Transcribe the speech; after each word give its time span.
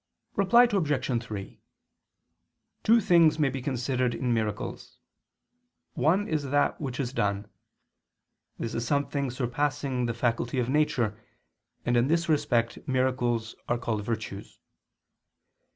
Reply 0.35 0.63
Obj. 0.63 1.23
3: 1.23 1.61
Two 2.81 2.99
things 2.99 3.37
may 3.37 3.49
be 3.49 3.61
considered 3.61 4.15
in 4.15 4.33
miracles. 4.33 4.97
One 5.93 6.27
is 6.27 6.41
that 6.45 6.81
which 6.81 6.99
is 6.99 7.13
done: 7.13 7.45
this 8.57 8.73
is 8.73 8.83
something 8.83 9.29
surpassing 9.29 10.07
the 10.07 10.15
faculty 10.15 10.57
of 10.57 10.69
nature, 10.69 11.19
and 11.85 11.95
in 11.95 12.07
this 12.07 12.27
respect 12.27 12.79
miracles 12.87 13.53
are 13.69 13.77
called 13.77 14.03
"virtues." 14.03 14.57